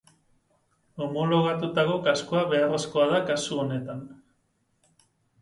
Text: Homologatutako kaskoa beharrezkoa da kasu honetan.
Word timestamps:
Homologatutako 1.03 1.99
kaskoa 2.07 2.41
beharrezkoa 2.55 3.07
da 3.13 3.21
kasu 3.29 3.61
honetan. 3.67 4.03